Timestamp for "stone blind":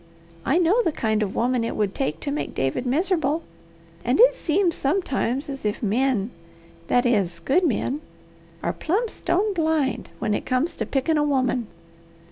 9.09-10.09